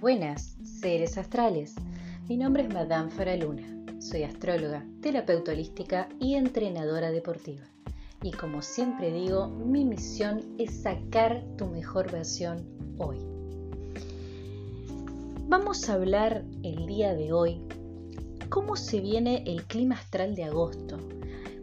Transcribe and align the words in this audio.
Buenas, 0.00 0.56
seres 0.62 1.18
astrales. 1.18 1.74
Mi 2.28 2.36
nombre 2.36 2.62
es 2.62 2.72
Madame 2.72 3.10
Faraluna. 3.10 3.66
Soy 3.98 4.22
astróloga, 4.22 4.86
terapeuta 5.02 5.50
holística 5.50 6.08
y 6.20 6.34
entrenadora 6.34 7.10
deportiva. 7.10 7.64
Y 8.22 8.30
como 8.30 8.62
siempre 8.62 9.10
digo, 9.10 9.48
mi 9.48 9.84
misión 9.84 10.54
es 10.56 10.82
sacar 10.82 11.42
tu 11.56 11.66
mejor 11.66 12.12
versión 12.12 12.64
hoy. 12.96 13.18
Vamos 15.48 15.88
a 15.88 15.94
hablar 15.94 16.44
el 16.62 16.86
día 16.86 17.16
de 17.16 17.32
hoy 17.32 17.60
cómo 18.50 18.76
se 18.76 19.00
viene 19.00 19.42
el 19.48 19.64
clima 19.64 19.96
astral 19.96 20.36
de 20.36 20.44
agosto, 20.44 20.98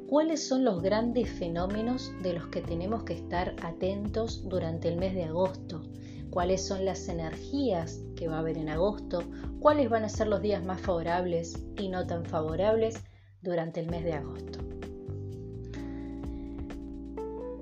cuáles 0.09 0.45
son 0.45 0.65
los 0.65 0.81
grandes 0.81 1.29
fenómenos 1.29 2.11
de 2.21 2.33
los 2.33 2.47
que 2.47 2.59
tenemos 2.59 3.03
que 3.03 3.13
estar 3.13 3.55
atentos 3.61 4.43
durante 4.49 4.89
el 4.89 4.97
mes 4.97 5.13
de 5.13 5.23
agosto, 5.23 5.83
cuáles 6.35 6.67
son 6.67 6.83
las 6.83 7.07
energías 7.07 8.01
que 8.17 8.27
va 8.27 8.35
a 8.35 8.39
haber 8.39 8.57
en 8.57 8.67
agosto, 8.67 9.23
cuáles 9.61 9.89
van 9.89 10.03
a 10.03 10.09
ser 10.09 10.27
los 10.27 10.41
días 10.41 10.61
más 10.65 10.81
favorables 10.81 11.63
y 11.77 11.87
no 11.87 12.05
tan 12.05 12.25
favorables 12.25 13.01
durante 13.41 13.79
el 13.79 13.89
mes 13.89 14.03
de 14.03 14.11
agosto. 14.11 14.59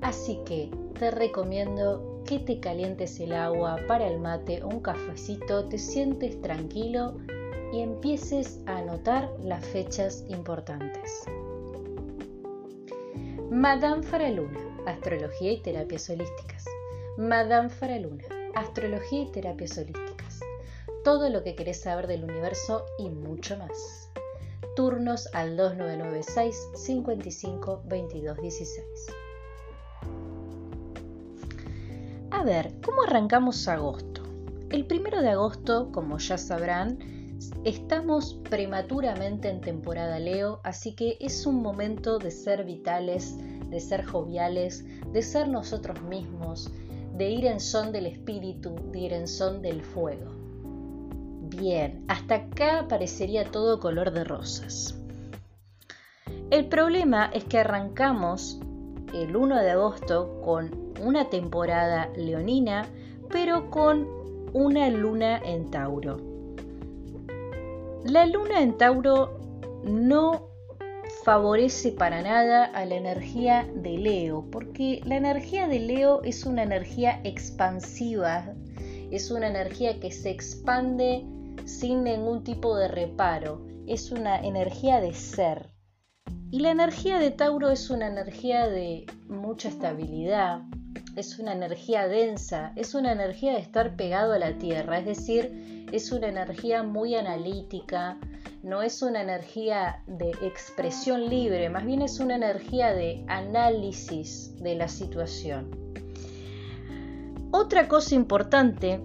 Así 0.02 0.40
que 0.44 0.72
te 0.98 1.12
recomiendo 1.12 2.24
que 2.26 2.40
te 2.40 2.60
calientes 2.60 3.20
el 3.20 3.34
agua 3.34 3.78
para 3.88 4.08
el 4.08 4.20
mate 4.20 4.64
o 4.64 4.70
un 4.70 4.80
cafecito, 4.80 5.66
te 5.66 5.78
sientes 5.78 6.42
tranquilo 6.42 7.14
y 7.72 7.82
empieces 7.82 8.60
a 8.66 8.80
anotar 8.80 9.30
las 9.44 9.64
fechas 9.64 10.26
importantes. 10.30 11.26
Madame 13.52 14.02
Faraluna, 14.02 14.60
Astrología 14.88 15.52
y 15.52 15.62
Terapias 15.62 16.10
Holísticas. 16.10 16.66
Madame 17.18 17.70
Faraluna, 17.70 18.24
astrología 18.56 19.22
y 19.22 19.32
terapias 19.32 19.78
holísticas. 19.78 20.40
Todo 21.04 21.30
lo 21.30 21.44
que 21.44 21.56
querés 21.56 21.82
saber 21.82 22.08
del 22.08 22.24
universo 22.24 22.86
y 22.98 23.10
mucho 23.10 23.58
más. 23.58 24.10
Turnos 24.76 25.28
al 25.34 25.58
2996 25.58 26.70
55 26.76 27.84
22 27.86 28.42
16. 28.42 28.86
A 32.32 32.44
ver, 32.44 32.74
¿cómo 32.84 33.04
arrancamos 33.04 33.68
agosto? 33.68 34.24
El 34.70 34.88
primero 34.88 35.22
de 35.22 35.30
agosto, 35.30 35.92
como 35.92 36.18
ya 36.18 36.38
sabrán, 36.38 36.98
estamos 37.64 38.34
prematuramente 38.50 39.50
en 39.50 39.62
temporada 39.62 40.18
Leo, 40.18 40.60
así 40.64 40.96
que 40.96 41.18
es 41.20 41.46
un 41.46 41.62
momento 41.62 42.18
de 42.18 42.32
ser 42.32 42.64
vitales, 42.64 43.38
de 43.70 43.80
ser 43.80 44.04
joviales, 44.04 44.84
de 45.12 45.22
ser 45.22 45.48
nosotros 45.48 46.02
mismos, 46.02 46.72
de 47.14 47.30
ir 47.30 47.46
en 47.46 47.60
son 47.60 47.92
del 47.92 48.08
espíritu, 48.08 48.76
de 48.92 49.00
ir 49.00 49.14
en 49.14 49.28
son 49.28 49.62
del 49.62 49.82
fuego. 49.82 50.32
Bien, 51.42 52.04
hasta 52.08 52.36
acá 52.36 52.88
parecería 52.90 53.52
todo 53.52 53.80
color 53.80 54.12
de 54.12 54.24
rosas. 54.24 54.98
El 56.50 56.68
problema 56.68 57.30
es 57.34 57.44
que 57.44 57.60
arrancamos 57.60 58.60
el 59.14 59.36
1 59.36 59.58
de 59.58 59.72
agosto 59.72 60.42
con 60.44 60.94
una 61.02 61.30
temporada 61.30 62.10
leonina, 62.16 62.88
pero 63.30 63.70
con 63.70 64.08
una 64.54 64.90
luna 64.90 65.38
en 65.38 65.70
Tauro. 65.70 66.18
La 68.06 68.26
luna 68.26 68.62
en 68.62 68.78
Tauro 68.78 69.40
no 69.84 70.53
favorece 71.24 71.94
para 71.94 72.22
nada 72.22 72.66
a 72.66 72.86
la 72.86 72.96
energía 72.96 73.68
de 73.76 73.98
Leo, 73.98 74.46
porque 74.52 75.02
la 75.06 75.16
energía 75.16 75.68
de 75.68 75.80
Leo 75.80 76.22
es 76.24 76.46
una 76.46 76.64
energía 76.64 77.22
expansiva, 77.24 78.54
es 79.10 79.32
una 79.32 79.48
energía 79.48 80.00
que 80.00 80.12
se 80.12 80.32
expande 80.32 81.26
sin 81.66 82.04
ningún 82.04 82.44
tipo 82.44 82.76
de 82.76 82.90
reparo, 82.90 83.66
es 83.88 84.12
una 84.12 84.40
energía 84.40 85.00
de 85.00 85.14
ser. 85.14 85.70
Y 86.52 86.60
la 86.60 86.72
energía 86.72 87.20
de 87.20 87.32
Tauro 87.32 87.72
es 87.72 87.90
una 87.90 88.08
energía 88.08 88.68
de 88.68 89.06
mucha 89.28 89.70
estabilidad, 89.70 90.62
es 91.16 91.40
una 91.40 91.54
energía 91.54 92.08
densa, 92.08 92.74
es 92.76 92.96
una 92.96 93.14
energía 93.14 93.54
de 93.54 93.60
estar 93.60 93.96
pegado 93.96 94.34
a 94.34 94.40
la 94.40 94.58
tierra, 94.58 95.00
es 95.00 95.06
decir, 95.06 95.88
es 95.92 96.12
una 96.12 96.28
energía 96.28 96.84
muy 96.84 97.16
analítica, 97.16 98.18
no 98.64 98.82
es 98.82 99.02
una 99.02 99.22
energía 99.22 100.02
de 100.08 100.32
expresión 100.42 101.30
libre, 101.30 101.70
más 101.70 101.86
bien 101.86 102.02
es 102.02 102.20
una 102.20 102.36
energía 102.36 102.94
de 102.94 103.26
análisis 103.28 104.56
de 104.62 104.76
la 104.76 104.88
situación. 104.88 105.70
Otra 107.52 107.90
cosa 107.90 108.16
importante 108.16 109.02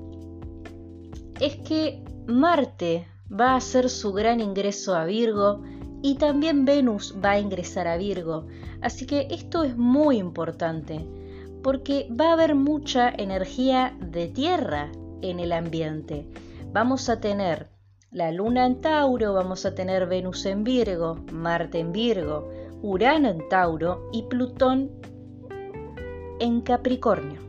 es 1.40 1.56
que 1.56 2.02
Marte 2.26 3.06
va 3.28 3.50
a 3.50 3.56
hacer 3.56 3.90
su 3.90 4.12
gran 4.12 4.40
ingreso 4.40 4.94
a 4.94 5.04
Virgo 5.04 5.62
y 6.02 6.14
también 6.14 6.64
Venus 6.64 7.16
va 7.22 7.32
a 7.32 7.40
ingresar 7.40 7.88
a 7.88 7.96
Virgo. 7.96 8.46
Así 8.80 9.06
que 9.06 9.26
esto 9.30 9.64
es 9.64 9.76
muy 9.76 10.18
importante 10.18 11.04
porque 11.64 12.08
va 12.18 12.30
a 12.30 12.32
haber 12.34 12.54
mucha 12.54 13.10
energía 13.10 13.96
de 14.00 14.28
tierra 14.28 14.92
en 15.20 15.40
el 15.40 15.50
ambiente. 15.50 16.28
Vamos 16.72 17.08
a 17.08 17.20
tener 17.20 17.68
la 18.10 18.32
luna 18.32 18.64
en 18.64 18.80
Tauro, 18.80 19.34
vamos 19.34 19.66
a 19.66 19.74
tener 19.74 20.06
Venus 20.06 20.46
en 20.46 20.64
Virgo, 20.64 21.16
Marte 21.30 21.78
en 21.78 21.92
Virgo, 21.92 22.50
Urano 22.80 23.28
en 23.28 23.46
Tauro 23.50 24.08
y 24.12 24.22
Plutón 24.22 24.90
en 26.40 26.62
Capricornio. 26.62 27.46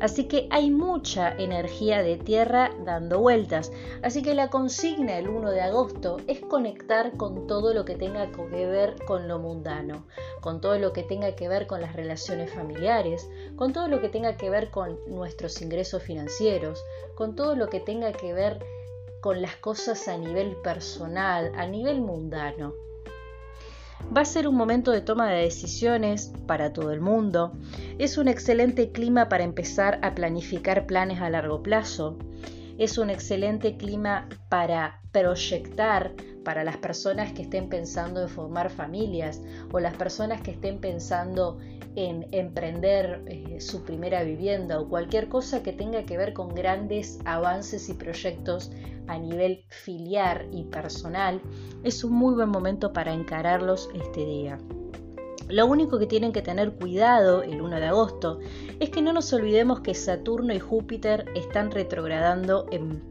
Así 0.00 0.24
que 0.24 0.48
hay 0.50 0.70
mucha 0.70 1.32
energía 1.38 2.02
de 2.02 2.18
tierra 2.18 2.70
dando 2.84 3.20
vueltas. 3.20 3.72
Así 4.02 4.22
que 4.22 4.34
la 4.34 4.50
consigna 4.50 5.16
el 5.18 5.28
1 5.28 5.52
de 5.52 5.62
agosto 5.62 6.18
es 6.26 6.40
conectar 6.40 7.16
con 7.16 7.46
todo 7.46 7.72
lo 7.72 7.84
que 7.84 7.94
tenga 7.94 8.30
que 8.30 8.66
ver 8.66 8.96
con 9.06 9.26
lo 9.26 9.38
mundano, 9.38 10.04
con 10.40 10.60
todo 10.60 10.78
lo 10.78 10.92
que 10.92 11.04
tenga 11.04 11.34
que 11.34 11.48
ver 11.48 11.66
con 11.66 11.80
las 11.80 11.94
relaciones 11.94 12.52
familiares, 12.52 13.30
con 13.54 13.72
todo 13.72 13.88
lo 13.88 14.00
que 14.00 14.10
tenga 14.10 14.36
que 14.36 14.50
ver 14.50 14.70
con 14.70 14.98
nuestros 15.06 15.62
ingresos 15.62 16.02
financieros, 16.02 16.84
con 17.14 17.34
todo 17.34 17.56
lo 17.56 17.68
que 17.68 17.80
tenga 17.80 18.12
que 18.12 18.34
ver 18.34 18.58
con 18.58 18.75
las 19.40 19.56
cosas 19.56 20.08
a 20.08 20.16
nivel 20.16 20.56
personal, 20.62 21.52
a 21.56 21.66
nivel 21.66 22.00
mundano. 22.00 22.74
Va 24.16 24.20
a 24.20 24.24
ser 24.24 24.46
un 24.46 24.54
momento 24.54 24.92
de 24.92 25.00
toma 25.00 25.28
de 25.30 25.42
decisiones 25.42 26.32
para 26.46 26.72
todo 26.72 26.92
el 26.92 27.00
mundo. 27.00 27.52
Es 27.98 28.18
un 28.18 28.28
excelente 28.28 28.92
clima 28.92 29.28
para 29.28 29.42
empezar 29.42 29.98
a 30.02 30.14
planificar 30.14 30.86
planes 30.86 31.20
a 31.20 31.28
largo 31.28 31.62
plazo. 31.62 32.16
Es 32.78 32.98
un 32.98 33.10
excelente 33.10 33.76
clima 33.76 34.28
para 34.48 35.00
proyectar 35.12 36.14
para 36.44 36.62
las 36.62 36.76
personas 36.76 37.32
que 37.32 37.42
estén 37.42 37.68
pensando 37.68 38.22
en 38.22 38.28
formar 38.28 38.70
familias 38.70 39.42
o 39.72 39.80
las 39.80 39.94
personas 39.94 40.42
que 40.42 40.52
estén 40.52 40.78
pensando 40.78 41.58
en 41.96 42.28
emprender 42.30 43.22
eh, 43.26 43.60
su 43.60 43.82
primera 43.82 44.22
vivienda 44.22 44.78
o 44.78 44.88
cualquier 44.88 45.28
cosa 45.28 45.62
que 45.62 45.72
tenga 45.72 46.04
que 46.04 46.18
ver 46.18 46.34
con 46.34 46.54
grandes 46.54 47.18
avances 47.24 47.88
y 47.88 47.94
proyectos 47.94 48.70
a 49.08 49.18
nivel 49.18 49.64
filial 49.68 50.48
y 50.52 50.64
personal, 50.64 51.40
es 51.82 52.04
un 52.04 52.12
muy 52.12 52.34
buen 52.34 52.50
momento 52.50 52.92
para 52.92 53.12
encararlos 53.12 53.88
este 53.94 54.24
día. 54.24 54.58
Lo 55.48 55.66
único 55.66 55.98
que 55.98 56.06
tienen 56.06 56.32
que 56.32 56.42
tener 56.42 56.72
cuidado 56.72 57.42
el 57.42 57.60
1 57.60 57.76
de 57.76 57.86
agosto 57.86 58.40
es 58.80 58.90
que 58.90 59.00
no 59.00 59.12
nos 59.12 59.32
olvidemos 59.32 59.80
que 59.80 59.94
Saturno 59.94 60.52
y 60.52 60.58
Júpiter 60.58 61.26
están 61.34 61.70
retrogradando 61.70 62.66
en 62.72 63.02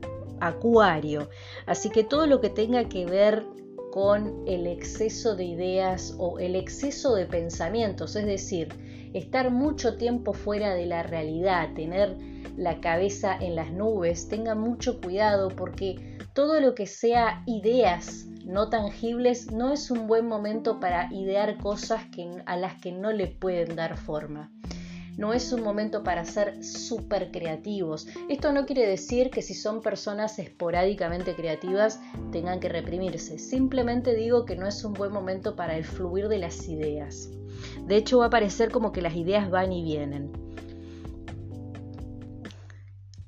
Acuario, 0.41 1.29
así 1.65 1.89
que 1.89 2.03
todo 2.03 2.27
lo 2.27 2.41
que 2.41 2.49
tenga 2.49 2.89
que 2.89 3.05
ver 3.05 3.45
con 3.91 4.43
el 4.45 4.67
exceso 4.67 5.37
de 5.37 5.45
ideas 5.45 6.13
o 6.17 6.37
el 6.39 6.57
exceso 6.57 7.15
de 7.15 7.25
pensamientos, 7.25 8.17
es 8.17 8.25
decir, 8.25 8.67
estar 9.13 9.49
mucho 9.49 9.95
tiempo 9.95 10.33
fuera 10.33 10.73
de 10.73 10.85
la 10.85 11.03
realidad, 11.03 11.73
tener 11.73 12.17
la 12.57 12.81
cabeza 12.81 13.37
en 13.39 13.55
las 13.55 13.71
nubes, 13.71 14.27
tengan 14.27 14.59
mucho 14.59 14.99
cuidado 14.99 15.47
porque 15.47 16.17
todo 16.33 16.59
lo 16.59 16.75
que 16.75 16.85
sea 16.85 17.43
ideas 17.45 18.27
no 18.45 18.69
tangibles 18.69 19.51
no 19.51 19.73
es 19.73 19.89
un 19.89 20.07
buen 20.07 20.27
momento 20.27 20.79
para 20.79 21.11
idear 21.11 21.57
cosas 21.57 22.01
a 22.45 22.57
las 22.57 22.75
que 22.79 22.91
no 22.91 23.11
le 23.11 23.27
pueden 23.27 23.75
dar 23.75 23.97
forma. 23.97 24.51
No 25.17 25.33
es 25.33 25.51
un 25.51 25.63
momento 25.63 26.03
para 26.03 26.25
ser 26.25 26.63
súper 26.63 27.31
creativos. 27.31 28.05
Esto 28.29 28.51
no 28.51 28.65
quiere 28.65 28.85
decir 28.85 29.31
que 29.31 29.41
si 29.41 29.53
son 29.53 29.81
personas 29.81 30.37
esporádicamente 30.39 31.35
creativas 31.35 32.01
tengan 32.31 32.59
que 32.59 32.69
reprimirse. 32.69 33.39
Simplemente 33.39 34.13
digo 34.13 34.45
que 34.45 34.57
no 34.57 34.67
es 34.67 34.83
un 34.83 34.93
buen 34.93 35.11
momento 35.11 35.55
para 35.55 35.77
el 35.77 35.85
fluir 35.85 36.27
de 36.27 36.39
las 36.39 36.67
ideas. 36.67 37.31
De 37.87 37.95
hecho 37.95 38.19
va 38.19 38.25
a 38.25 38.29
parecer 38.29 38.71
como 38.71 38.91
que 38.91 39.01
las 39.01 39.15
ideas 39.15 39.49
van 39.49 39.71
y 39.71 39.83
vienen. 39.83 40.31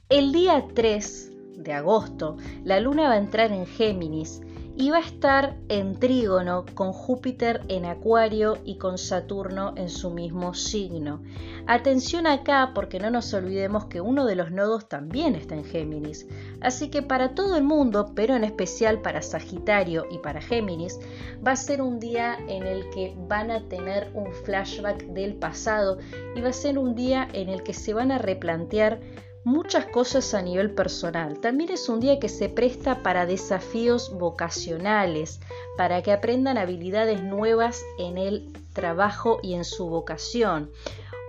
El 0.10 0.31
día 0.31 0.66
3 0.74 1.31
de 1.58 1.74
agosto, 1.74 2.38
la 2.63 2.80
luna 2.80 3.10
va 3.10 3.13
a 3.13 3.18
entrar 3.18 3.52
en 3.52 3.66
Géminis 3.66 4.42
y 4.79 4.91
va 4.91 4.97
a 4.97 5.01
estar 5.01 5.56
en 5.69 6.00
trígono 6.00 6.63
con 6.75 6.94
Júpiter 6.94 7.62
en 7.68 7.85
Acuario 7.85 8.59
y 8.63 8.77
con 8.77 9.00
Saturno 9.00 9.74
en 9.75 9.89
su 9.89 10.12
mismo 10.12 10.53
signo. 10.53 11.24
Atención 11.65 12.27
acá 12.27 12.74
porque 12.75 13.00
no 13.00 13.09
nos 13.09 13.33
olvidemos 13.33 13.85
que 13.85 14.01
uno 14.01 14.27
de 14.27 14.35
los 14.35 14.51
nodos 14.51 14.88
también 14.88 15.33
está 15.33 15.56
en 15.56 15.65
Géminis. 15.65 16.27
Así 16.62 16.89
que 16.89 17.01
para 17.01 17.33
todo 17.33 17.57
el 17.57 17.63
mundo, 17.63 18.12
pero 18.13 18.35
en 18.35 18.44
especial 18.44 19.01
para 19.01 19.24
Sagitario 19.24 20.06
y 20.12 20.19
para 20.19 20.41
Géminis, 20.41 21.00
va 21.45 21.53
a 21.53 21.56
ser 21.56 21.81
un 21.81 22.00
día 22.00 22.38
en 22.47 22.68
el 22.68 22.88
que 22.91 23.15
van 23.27 23.50
a 23.50 23.68
tener 23.68 24.12
un 24.13 24.31
flashback 24.31 25.07
del 25.07 25.33
pasado 25.33 25.97
y 26.35 26.41
va 26.41 26.50
a 26.50 26.53
ser 26.53 26.77
un 26.77 26.94
día 26.94 27.27
en 27.33 27.50
el 27.50 27.63
que 27.63 27.74
se 27.74 27.95
van 27.95 28.12
a 28.12 28.19
replantear 28.19 29.00
muchas 29.48 29.86
cosas 29.86 30.34
a 30.34 30.42
nivel 30.42 30.72
personal. 30.72 31.40
También 31.40 31.72
es 31.72 31.88
un 31.88 32.02
día 32.02 32.20
que 32.20 32.28
se 32.28 32.50
presta 32.50 33.02
para 33.02 33.26
desafíos 33.26 34.12
vocacionales, 34.14 35.40
para 35.78 36.02
que 36.02 36.12
aprendan 36.12 36.58
habilidades 36.58 37.24
nuevas 37.24 37.82
en 37.98 38.18
el 38.18 38.52
trabajo 38.74 39.40
y 39.42 39.54
en 39.54 39.64
su 39.64 39.88
vocación. 39.88 40.70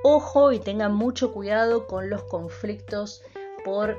Ojo 0.03 0.51
y 0.51 0.59
tengan 0.59 0.95
mucho 0.95 1.33
cuidado 1.33 1.87
con 1.87 2.11
los 2.11 2.25
conflictos 2.25 3.23
por 3.65 3.97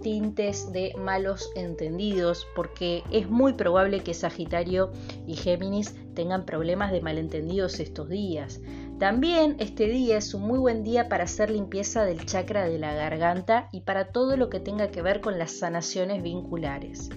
tintes 0.00 0.72
de 0.72 0.94
malos 0.96 1.50
entendidos, 1.56 2.46
porque 2.54 3.02
es 3.10 3.28
muy 3.28 3.54
probable 3.54 4.04
que 4.04 4.14
Sagitario 4.14 4.92
y 5.26 5.34
Géminis 5.34 5.92
tengan 6.14 6.46
problemas 6.46 6.92
de 6.92 7.00
malentendidos 7.00 7.80
estos 7.80 8.08
días. 8.08 8.60
También 8.98 9.56
este 9.58 9.88
día 9.88 10.16
es 10.16 10.32
un 10.32 10.42
muy 10.42 10.58
buen 10.58 10.82
día 10.82 11.10
para 11.10 11.24
hacer 11.24 11.50
limpieza 11.50 12.06
del 12.06 12.24
chakra 12.24 12.66
de 12.66 12.78
la 12.78 12.94
garganta 12.94 13.68
y 13.70 13.82
para 13.82 14.06
todo 14.06 14.38
lo 14.38 14.48
que 14.48 14.58
tenga 14.58 14.88
que 14.88 15.02
ver 15.02 15.20
con 15.20 15.38
las 15.38 15.58
sanaciones 15.58 16.22
vinculares. 16.22 17.10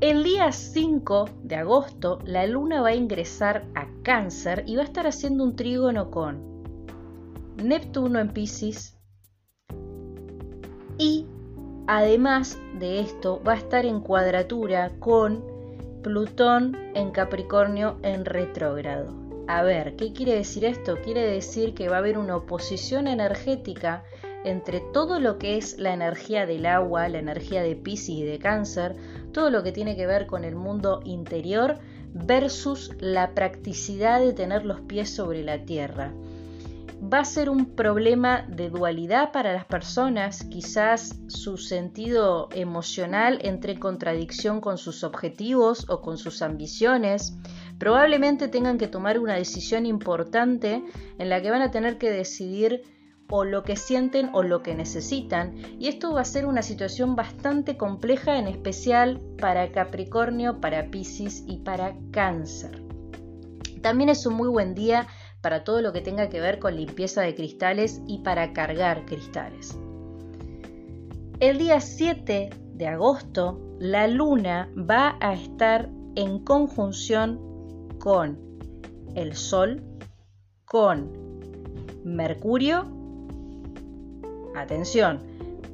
El 0.00 0.24
día 0.24 0.52
5 0.52 1.28
de 1.42 1.56
agosto 1.56 2.18
la 2.24 2.46
luna 2.46 2.80
va 2.80 2.88
a 2.88 2.94
ingresar 2.94 3.66
a 3.74 3.86
cáncer 4.02 4.64
y 4.66 4.76
va 4.76 4.82
a 4.82 4.86
estar 4.86 5.06
haciendo 5.06 5.44
un 5.44 5.54
trígono 5.54 6.10
con 6.10 6.62
Neptuno 7.62 8.20
en 8.20 8.32
Pisces 8.32 8.96
y 10.96 11.26
además 11.86 12.58
de 12.78 13.00
esto 13.00 13.42
va 13.46 13.52
a 13.52 13.56
estar 13.56 13.84
en 13.84 14.00
cuadratura 14.00 14.92
con 14.98 15.44
Plutón 16.02 16.74
en 16.94 17.10
Capricornio 17.10 17.98
en 18.02 18.24
retrógrado. 18.24 19.25
A 19.48 19.62
ver, 19.62 19.94
¿qué 19.94 20.12
quiere 20.12 20.34
decir 20.34 20.64
esto? 20.64 20.96
Quiere 21.04 21.20
decir 21.20 21.72
que 21.74 21.88
va 21.88 21.96
a 21.96 21.98
haber 22.00 22.18
una 22.18 22.34
oposición 22.34 23.06
energética 23.06 24.02
entre 24.44 24.80
todo 24.80 25.20
lo 25.20 25.38
que 25.38 25.56
es 25.56 25.78
la 25.78 25.92
energía 25.92 26.46
del 26.46 26.66
agua, 26.66 27.08
la 27.08 27.18
energía 27.18 27.62
de 27.62 27.76
Pisces 27.76 28.08
y 28.08 28.24
de 28.24 28.40
Cáncer, 28.40 28.96
todo 29.32 29.50
lo 29.50 29.62
que 29.62 29.70
tiene 29.70 29.94
que 29.94 30.06
ver 30.06 30.26
con 30.26 30.44
el 30.44 30.56
mundo 30.56 31.00
interior 31.04 31.78
versus 32.12 32.90
la 32.98 33.34
practicidad 33.34 34.20
de 34.20 34.32
tener 34.32 34.64
los 34.64 34.80
pies 34.80 35.10
sobre 35.10 35.44
la 35.44 35.64
tierra. 35.64 36.12
Va 37.02 37.20
a 37.20 37.24
ser 37.24 37.50
un 37.50 37.66
problema 37.66 38.46
de 38.48 38.70
dualidad 38.70 39.30
para 39.30 39.52
las 39.52 39.66
personas, 39.66 40.44
quizás 40.44 41.20
su 41.28 41.56
sentido 41.56 42.48
emocional 42.52 43.38
entre 43.42 43.72
en 43.72 43.78
contradicción 43.78 44.60
con 44.60 44.78
sus 44.78 45.04
objetivos 45.04 45.88
o 45.88 46.00
con 46.00 46.18
sus 46.18 46.40
ambiciones 46.40 47.36
probablemente 47.78 48.48
tengan 48.48 48.78
que 48.78 48.88
tomar 48.88 49.18
una 49.18 49.34
decisión 49.34 49.86
importante 49.86 50.82
en 51.18 51.28
la 51.28 51.42
que 51.42 51.50
van 51.50 51.62
a 51.62 51.70
tener 51.70 51.98
que 51.98 52.10
decidir 52.10 52.82
o 53.28 53.44
lo 53.44 53.62
que 53.64 53.76
sienten 53.76 54.30
o 54.32 54.42
lo 54.42 54.62
que 54.62 54.74
necesitan. 54.74 55.54
Y 55.78 55.88
esto 55.88 56.12
va 56.12 56.20
a 56.20 56.24
ser 56.24 56.46
una 56.46 56.62
situación 56.62 57.16
bastante 57.16 57.76
compleja, 57.76 58.38
en 58.38 58.46
especial 58.46 59.20
para 59.38 59.72
Capricornio, 59.72 60.60
para 60.60 60.90
Pisces 60.90 61.44
y 61.46 61.58
para 61.58 61.96
Cáncer. 62.12 62.82
También 63.82 64.08
es 64.08 64.26
un 64.26 64.34
muy 64.34 64.48
buen 64.48 64.74
día 64.74 65.06
para 65.40 65.64
todo 65.64 65.80
lo 65.80 65.92
que 65.92 66.00
tenga 66.00 66.28
que 66.28 66.40
ver 66.40 66.58
con 66.58 66.76
limpieza 66.76 67.22
de 67.22 67.34
cristales 67.34 68.00
y 68.06 68.18
para 68.18 68.52
cargar 68.52 69.04
cristales. 69.04 69.78
El 71.38 71.58
día 71.58 71.80
7 71.80 72.50
de 72.74 72.86
agosto, 72.86 73.60
la 73.78 74.08
luna 74.08 74.70
va 74.76 75.16
a 75.20 75.34
estar 75.34 75.90
en 76.14 76.38
conjunción 76.38 77.55
con 78.06 78.38
el 79.16 79.34
Sol, 79.34 79.82
con 80.64 81.10
Mercurio. 82.04 82.86
Atención, 84.54 85.18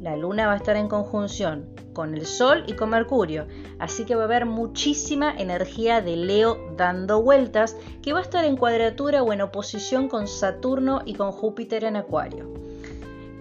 la 0.00 0.16
Luna 0.16 0.46
va 0.46 0.54
a 0.54 0.56
estar 0.56 0.76
en 0.76 0.88
conjunción 0.88 1.68
con 1.92 2.14
el 2.14 2.24
Sol 2.24 2.64
y 2.66 2.72
con 2.72 2.88
Mercurio, 2.88 3.46
así 3.78 4.06
que 4.06 4.14
va 4.14 4.22
a 4.22 4.24
haber 4.24 4.46
muchísima 4.46 5.34
energía 5.36 6.00
de 6.00 6.16
Leo 6.16 6.56
dando 6.74 7.22
vueltas 7.22 7.76
que 8.00 8.14
va 8.14 8.20
a 8.20 8.22
estar 8.22 8.46
en 8.46 8.56
cuadratura 8.56 9.22
o 9.22 9.30
en 9.34 9.42
oposición 9.42 10.08
con 10.08 10.26
Saturno 10.26 11.02
y 11.04 11.12
con 11.12 11.32
Júpiter 11.32 11.84
en 11.84 11.96
Acuario. 11.96 12.61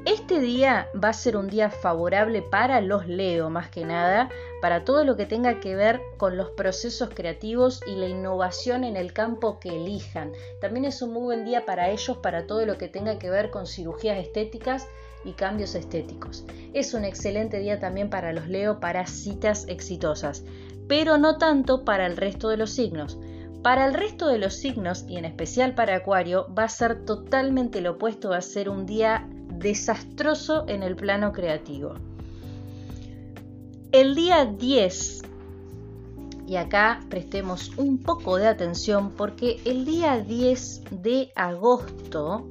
Este 0.05 0.39
día 0.39 0.89
va 1.01 1.09
a 1.09 1.13
ser 1.13 1.37
un 1.37 1.47
día 1.47 1.69
favorable 1.69 2.41
para 2.41 2.81
los 2.81 3.07
Leo, 3.07 3.51
más 3.51 3.69
que 3.69 3.85
nada, 3.85 4.29
para 4.59 4.83
todo 4.83 5.03
lo 5.03 5.15
que 5.15 5.27
tenga 5.27 5.59
que 5.59 5.75
ver 5.75 6.01
con 6.17 6.37
los 6.37 6.49
procesos 6.49 7.11
creativos 7.13 7.81
y 7.85 7.95
la 7.95 8.07
innovación 8.07 8.83
en 8.83 8.97
el 8.97 9.13
campo 9.13 9.59
que 9.59 9.69
elijan. 9.69 10.31
También 10.59 10.85
es 10.85 11.03
un 11.03 11.13
muy 11.13 11.21
buen 11.21 11.45
día 11.45 11.65
para 11.65 11.91
ellos, 11.91 12.17
para 12.17 12.47
todo 12.47 12.65
lo 12.65 12.79
que 12.79 12.87
tenga 12.87 13.19
que 13.19 13.29
ver 13.29 13.51
con 13.51 13.67
cirugías 13.67 14.17
estéticas 14.17 14.87
y 15.23 15.33
cambios 15.33 15.75
estéticos. 15.75 16.45
Es 16.73 16.95
un 16.95 17.05
excelente 17.05 17.59
día 17.59 17.79
también 17.79 18.09
para 18.09 18.33
los 18.33 18.47
Leo 18.47 18.79
para 18.79 19.05
citas 19.05 19.67
exitosas, 19.67 20.43
pero 20.87 21.19
no 21.19 21.37
tanto 21.37 21.85
para 21.85 22.07
el 22.07 22.17
resto 22.17 22.49
de 22.49 22.57
los 22.57 22.71
signos. 22.71 23.19
Para 23.61 23.85
el 23.85 23.93
resto 23.93 24.27
de 24.27 24.39
los 24.39 24.55
signos, 24.55 25.05
y 25.07 25.17
en 25.17 25.25
especial 25.25 25.75
para 25.75 25.97
Acuario, 25.97 26.47
va 26.57 26.63
a 26.63 26.69
ser 26.69 27.05
totalmente 27.05 27.81
lo 27.81 27.91
opuesto, 27.91 28.29
va 28.29 28.37
a 28.37 28.41
ser 28.41 28.67
un 28.67 28.87
día 28.87 29.29
desastroso 29.61 30.65
en 30.67 30.83
el 30.83 30.95
plano 30.95 31.31
creativo. 31.31 31.95
El 33.91 34.15
día 34.15 34.45
10, 34.45 35.21
y 36.47 36.55
acá 36.55 37.01
prestemos 37.09 37.71
un 37.77 37.97
poco 37.97 38.37
de 38.37 38.47
atención 38.47 39.11
porque 39.11 39.59
el 39.65 39.85
día 39.85 40.19
10 40.19 40.83
de 41.01 41.31
agosto, 41.35 42.47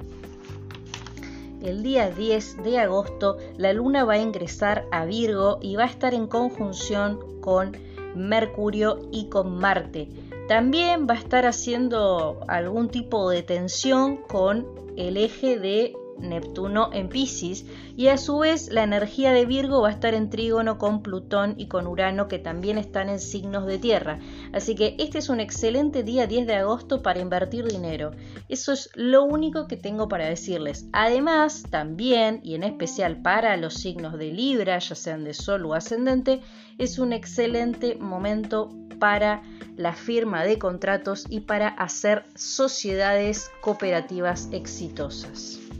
el 1.61 1.83
día 1.83 2.09
10 2.09 2.63
de 2.63 2.79
agosto, 2.79 3.37
la 3.57 3.73
luna 3.73 4.03
va 4.03 4.13
a 4.13 4.17
ingresar 4.17 4.85
a 4.91 5.05
Virgo 5.05 5.59
y 5.61 5.75
va 5.75 5.83
a 5.83 5.87
estar 5.87 6.13
en 6.13 6.27
conjunción 6.27 7.19
con 7.41 7.77
Mercurio 8.15 8.99
y 9.11 9.29
con 9.29 9.57
Marte. 9.57 10.09
También 10.47 11.07
va 11.07 11.13
a 11.13 11.17
estar 11.17 11.45
haciendo 11.45 12.39
algún 12.47 12.89
tipo 12.89 13.29
de 13.29 13.43
tensión 13.43 14.17
con 14.17 14.65
el 14.97 15.17
eje 15.17 15.59
de 15.59 15.93
Neptuno 16.19 16.89
en 16.93 17.09
Pisces 17.09 17.65
y 17.95 18.07
a 18.07 18.17
su 18.17 18.39
vez 18.39 18.69
la 18.71 18.83
energía 18.83 19.31
de 19.31 19.45
Virgo 19.45 19.81
va 19.81 19.89
a 19.89 19.91
estar 19.91 20.13
en 20.13 20.29
trígono 20.29 20.77
con 20.77 21.01
Plutón 21.01 21.55
y 21.57 21.67
con 21.67 21.87
Urano 21.87 22.27
que 22.27 22.39
también 22.39 22.77
están 22.77 23.09
en 23.09 23.19
signos 23.19 23.65
de 23.65 23.79
tierra. 23.79 24.19
Así 24.53 24.75
que 24.75 24.95
este 24.99 25.17
es 25.17 25.29
un 25.29 25.39
excelente 25.39 26.03
día 26.03 26.27
10 26.27 26.47
de 26.47 26.55
agosto 26.55 27.01
para 27.01 27.19
invertir 27.19 27.65
dinero. 27.65 28.11
Eso 28.49 28.73
es 28.73 28.89
lo 28.95 29.23
único 29.23 29.67
que 29.67 29.77
tengo 29.77 30.07
para 30.07 30.27
decirles. 30.27 30.85
Además, 30.93 31.63
también 31.69 32.39
y 32.43 32.55
en 32.55 32.63
especial 32.63 33.21
para 33.21 33.57
los 33.57 33.75
signos 33.75 34.17
de 34.17 34.31
Libra, 34.31 34.79
ya 34.79 34.95
sean 34.95 35.23
de 35.23 35.33
Sol 35.33 35.65
o 35.65 35.73
ascendente, 35.73 36.41
es 36.77 36.99
un 36.99 37.13
excelente 37.13 37.95
momento 37.95 38.69
para 38.99 39.41
la 39.77 39.93
firma 39.93 40.43
de 40.43 40.59
contratos 40.59 41.25
y 41.29 41.41
para 41.41 41.69
hacer 41.69 42.23
sociedades 42.35 43.49
cooperativas 43.61 44.49
exitosas. 44.51 45.70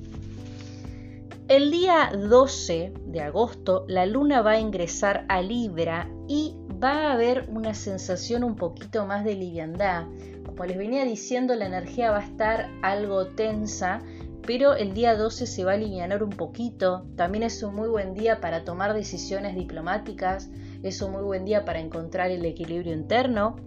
El 1.51 1.69
día 1.69 2.13
12 2.17 2.93
de 3.07 3.19
agosto 3.19 3.83
la 3.89 4.05
luna 4.05 4.41
va 4.41 4.51
a 4.51 4.59
ingresar 4.61 5.25
a 5.27 5.41
Libra 5.41 6.09
y 6.25 6.55
va 6.81 6.91
a 6.91 7.11
haber 7.11 7.49
una 7.49 7.73
sensación 7.73 8.45
un 8.45 8.55
poquito 8.55 9.05
más 9.05 9.25
de 9.25 9.35
liviandad. 9.35 10.05
Como 10.45 10.63
les 10.63 10.77
venía 10.77 11.03
diciendo, 11.03 11.53
la 11.55 11.65
energía 11.65 12.11
va 12.11 12.19
a 12.19 12.25
estar 12.25 12.69
algo 12.81 13.27
tensa, 13.27 14.01
pero 14.47 14.75
el 14.75 14.93
día 14.93 15.17
12 15.17 15.45
se 15.45 15.65
va 15.65 15.71
a 15.71 15.75
aliviar 15.75 16.23
un 16.23 16.29
poquito. 16.29 17.05
También 17.17 17.43
es 17.43 17.61
un 17.63 17.75
muy 17.75 17.89
buen 17.89 18.13
día 18.13 18.39
para 18.39 18.63
tomar 18.63 18.93
decisiones 18.93 19.53
diplomáticas, 19.53 20.49
es 20.83 21.01
un 21.01 21.11
muy 21.11 21.23
buen 21.23 21.43
día 21.43 21.65
para 21.65 21.81
encontrar 21.81 22.31
el 22.31 22.45
equilibrio 22.45 22.93
interno 22.93 23.57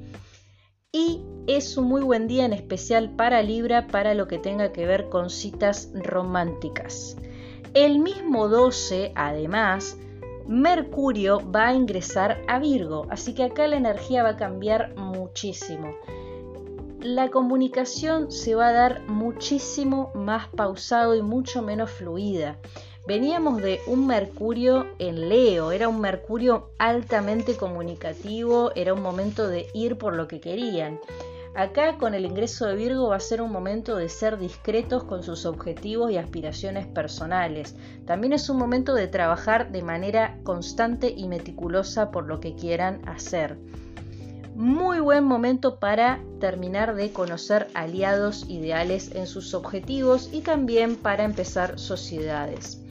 y 0.90 1.20
es 1.46 1.76
un 1.76 1.88
muy 1.88 2.00
buen 2.00 2.28
día 2.28 2.46
en 2.46 2.54
especial 2.54 3.10
para 3.10 3.42
Libra 3.42 3.88
para 3.88 4.14
lo 4.14 4.26
que 4.26 4.38
tenga 4.38 4.72
que 4.72 4.86
ver 4.86 5.10
con 5.10 5.28
citas 5.28 5.90
románticas. 5.92 7.18
El 7.72 7.98
mismo 7.98 8.48
12, 8.48 9.12
además, 9.14 9.96
Mercurio 10.46 11.40
va 11.50 11.68
a 11.68 11.74
ingresar 11.74 12.42
a 12.46 12.58
Virgo, 12.58 13.06
así 13.08 13.34
que 13.34 13.44
acá 13.44 13.66
la 13.66 13.76
energía 13.76 14.22
va 14.22 14.30
a 14.30 14.36
cambiar 14.36 14.94
muchísimo. 14.96 15.96
La 17.00 17.30
comunicación 17.30 18.30
se 18.30 18.54
va 18.54 18.68
a 18.68 18.72
dar 18.72 19.02
muchísimo 19.08 20.10
más 20.14 20.48
pausado 20.48 21.14
y 21.14 21.22
mucho 21.22 21.62
menos 21.62 21.90
fluida. 21.90 22.58
Veníamos 23.06 23.60
de 23.60 23.80
un 23.86 24.06
Mercurio 24.06 24.86
en 24.98 25.28
Leo, 25.28 25.72
era 25.72 25.88
un 25.88 26.00
Mercurio 26.00 26.70
altamente 26.78 27.56
comunicativo, 27.56 28.72
era 28.74 28.94
un 28.94 29.02
momento 29.02 29.48
de 29.48 29.66
ir 29.74 29.98
por 29.98 30.14
lo 30.14 30.28
que 30.28 30.40
querían. 30.40 30.98
Acá 31.54 31.98
con 31.98 32.14
el 32.14 32.24
ingreso 32.24 32.66
de 32.66 32.74
Virgo 32.74 33.10
va 33.10 33.16
a 33.16 33.20
ser 33.20 33.40
un 33.40 33.52
momento 33.52 33.94
de 33.94 34.08
ser 34.08 34.38
discretos 34.38 35.04
con 35.04 35.22
sus 35.22 35.46
objetivos 35.46 36.10
y 36.10 36.16
aspiraciones 36.16 36.84
personales. 36.88 37.76
También 38.06 38.32
es 38.32 38.50
un 38.50 38.58
momento 38.58 38.92
de 38.94 39.06
trabajar 39.06 39.70
de 39.70 39.82
manera 39.82 40.36
constante 40.42 41.14
y 41.16 41.28
meticulosa 41.28 42.10
por 42.10 42.26
lo 42.26 42.40
que 42.40 42.56
quieran 42.56 43.08
hacer. 43.08 43.56
Muy 44.56 44.98
buen 44.98 45.24
momento 45.24 45.78
para 45.78 46.20
terminar 46.40 46.96
de 46.96 47.12
conocer 47.12 47.68
aliados 47.74 48.48
ideales 48.48 49.14
en 49.14 49.28
sus 49.28 49.54
objetivos 49.54 50.30
y 50.32 50.40
también 50.40 50.96
para 50.96 51.22
empezar 51.22 51.78
sociedades. 51.78 52.83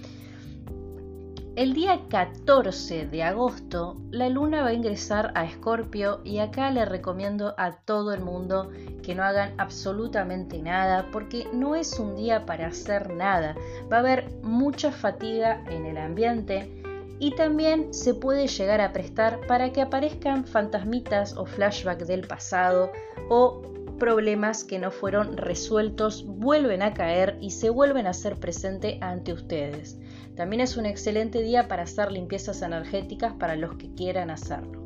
El 1.55 1.73
día 1.75 2.01
14 2.09 3.05
de 3.05 3.21
agosto, 3.21 3.95
la 4.09 4.27
luna 4.27 4.63
va 4.63 4.69
a 4.69 4.73
ingresar 4.73 5.31
a 5.35 5.45
Escorpio 5.45 6.19
y 6.23 6.39
acá 6.39 6.71
le 6.71 6.83
recomiendo 6.83 7.53
a 7.59 7.73
todo 7.73 8.11
el 8.11 8.21
mundo 8.21 8.71
que 9.03 9.13
no 9.13 9.21
hagan 9.23 9.53
absolutamente 9.59 10.63
nada 10.63 11.09
porque 11.11 11.45
no 11.53 11.75
es 11.75 11.99
un 11.99 12.15
día 12.15 12.47
para 12.47 12.65
hacer 12.65 13.13
nada. 13.13 13.55
Va 13.91 13.97
a 13.97 13.99
haber 13.99 14.31
mucha 14.41 14.91
fatiga 14.91 15.63
en 15.69 15.85
el 15.85 15.99
ambiente 15.99 16.81
y 17.19 17.35
también 17.35 17.93
se 17.93 18.15
puede 18.15 18.47
llegar 18.47 18.81
a 18.81 18.91
prestar 18.91 19.45
para 19.45 19.71
que 19.71 19.83
aparezcan 19.83 20.45
fantasmitas 20.45 21.37
o 21.37 21.45
flashbacks 21.45 22.07
del 22.07 22.25
pasado 22.25 22.91
o 23.29 23.61
problemas 23.99 24.63
que 24.63 24.79
no 24.79 24.91
fueron 24.91 25.37
resueltos 25.37 26.25
vuelven 26.25 26.81
a 26.81 26.93
caer 26.93 27.37
y 27.41 27.51
se 27.51 27.69
vuelven 27.69 28.07
a 28.07 28.11
hacer 28.11 28.39
presente 28.39 28.97
ante 29.01 29.33
ustedes. 29.33 29.99
También 30.35 30.61
es 30.61 30.77
un 30.77 30.85
excelente 30.85 31.41
día 31.41 31.67
para 31.67 31.83
hacer 31.83 32.11
limpiezas 32.11 32.61
energéticas 32.61 33.33
para 33.33 33.55
los 33.55 33.75
que 33.75 33.93
quieran 33.93 34.29
hacerlo. 34.29 34.83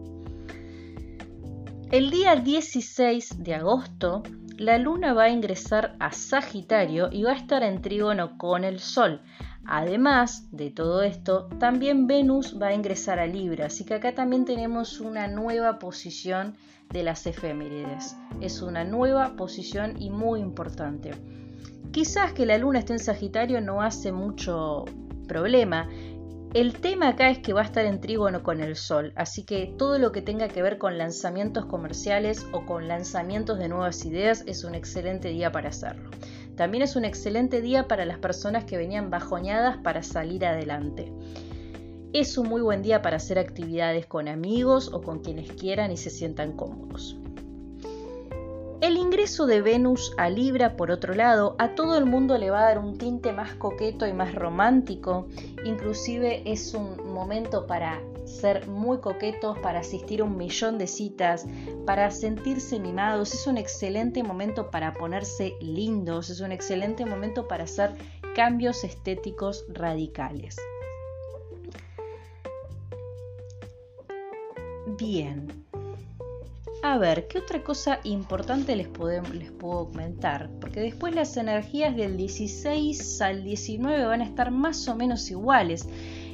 El 1.90 2.12
día 2.12 2.36
16 2.36 3.44
de 3.44 3.56
agosto, 3.56 4.24
la 4.58 4.78
luna 4.78 5.14
va 5.14 5.24
a 5.24 5.30
ingresar 5.30 5.96
a 6.00 6.12
Sagitario 6.12 7.10
y 7.12 7.24
va 7.24 7.32
a 7.32 7.38
estar 7.38 7.64
en 7.64 7.82
trígono 7.82 8.38
con 8.38 8.64
el 8.64 8.80
Sol. 8.80 9.22
Además 9.70 10.48
de 10.52 10.72
todo 10.72 11.04
esto, 11.04 11.50
también 11.60 12.08
Venus 12.08 12.58
va 12.60 12.68
a 12.68 12.74
ingresar 12.74 13.20
a 13.20 13.28
Libra, 13.28 13.66
así 13.66 13.84
que 13.84 13.96
acá 13.96 14.16
también 14.16 14.46
tenemos 14.46 15.02
una 15.02 15.28
nueva 15.28 15.78
posición 15.78 16.56
de 16.90 17.04
las 17.04 17.28
efemérides. 17.28 18.16
Es 18.40 18.62
una 18.62 18.86
nueva 18.86 19.36
posición 19.36 20.02
y 20.02 20.10
muy 20.10 20.40
importante. 20.40 21.12
Quizás 21.92 22.32
que 22.32 22.46
la 22.46 22.58
luna 22.58 22.80
esté 22.80 22.94
en 22.94 23.00
Sagitario 23.00 23.60
no 23.60 23.82
hace 23.82 24.14
mucho 24.14 24.86
problema. 25.28 25.90
El 26.54 26.80
tema 26.80 27.10
acá 27.10 27.30
es 27.30 27.40
que 27.40 27.52
va 27.52 27.62
a 27.62 27.66
estar 27.66 27.86
en 27.86 28.00
trígono 28.00 28.44
con 28.44 28.62
el 28.62 28.78
Sol, 28.78 29.12
así 29.18 29.44
que 29.44 29.74
todo 29.78 30.00
lo 30.00 30.14
que 30.14 30.22
tenga 30.22 30.48
que 30.48 30.62
ver 30.62 30.78
con 30.78 30.98
lanzamientos 30.98 31.66
comerciales 31.66 32.48
o 32.54 32.66
con 32.66 32.88
lanzamientos 32.88 33.60
de 33.60 33.68
nuevas 33.68 34.06
ideas 34.06 34.46
es 34.48 34.64
un 34.64 34.76
excelente 34.76 35.28
día 35.28 35.52
para 35.52 35.70
hacerlo. 35.70 36.10
También 36.58 36.82
es 36.82 36.96
un 36.96 37.06
excelente 37.06 37.62
día 37.62 37.88
para 37.88 38.04
las 38.04 38.18
personas 38.18 38.66
que 38.66 38.78
venían 38.78 39.12
bajoñadas 39.12 39.78
para 39.78 40.02
salir 40.02 40.44
adelante. 40.44 41.14
Es 42.14 42.36
un 42.36 42.50
muy 42.50 42.62
buen 42.62 42.82
día 42.82 43.04
para 43.04 43.18
hacer 43.18 43.38
actividades 43.38 44.08
con 44.08 44.28
amigos 44.28 44.92
o 44.92 45.04
con 45.04 45.20
quienes 45.20 45.52
quieran 45.52 45.92
y 45.92 45.98
se 45.98 46.10
sientan 46.10 46.54
cómodos. 46.54 47.16
El 48.82 48.98
ingreso 48.98 49.46
de 49.46 49.62
Venus 49.62 50.14
a 50.18 50.30
Libra, 50.30 50.76
por 50.76 50.90
otro 50.90 51.14
lado, 51.14 51.56
a 51.60 51.76
todo 51.76 51.96
el 51.96 52.06
mundo 52.06 52.40
le 52.40 52.50
va 52.50 52.62
a 52.62 52.70
dar 52.70 52.80
un 52.80 52.98
tinte 52.98 53.34
más 53.34 53.54
coqueto 53.54 54.08
y 54.08 54.14
más 54.14 54.34
romántico. 54.34 55.28
Inclusive 55.64 56.42
es 56.52 56.74
un 56.74 57.14
momento 57.14 57.68
para 57.68 58.02
ser 58.28 58.68
muy 58.68 59.00
coquetos, 59.00 59.58
para 59.60 59.80
asistir 59.80 60.22
a 60.22 60.26
un 60.26 60.38
millón 60.38 60.78
de 60.78 60.88
citas, 60.88 61.46
para 61.86 62.12
sentirse 62.12 62.80
mimados. 62.80 63.34
Es 63.34 63.48
un 63.48 63.58
excelente 63.58 64.24
momento 64.24 64.70
para 64.70 64.94
ponerse 64.94 65.56
lindos, 65.62 66.30
es 66.30 66.42
un 66.42 66.52
excelente 66.52 67.06
momento 67.06 67.48
para 67.48 67.64
hacer 67.64 67.92
cambios 68.36 68.84
estéticos 68.84 69.66
radicales. 69.70 70.58
Bien, 74.98 75.48
a 76.84 76.98
ver, 76.98 77.28
¿qué 77.28 77.40
otra 77.40 77.64
cosa 77.64 78.00
importante 78.04 78.76
les, 78.76 78.88
les 79.34 79.52
puedo 79.52 79.88
comentar? 79.88 80.50
Porque 80.62 80.80
después 80.80 81.14
las 81.14 81.36
energías 81.36 81.96
del 81.96 82.18
16 82.18 83.22
al 83.22 83.44
19 83.44 84.06
van 84.06 84.22
a 84.22 84.26
estar 84.26 84.52
más 84.52 84.88
o 84.88 84.96
menos 84.96 85.30
iguales. 85.32 85.88